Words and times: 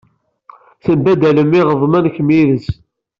Tembaddalem 0.83 1.51
iɣeḍmen 1.59 2.05
kemm 2.15 2.29
yid-s. 2.35 2.67